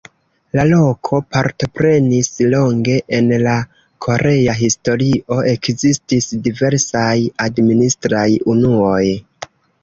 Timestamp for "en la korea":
3.17-4.55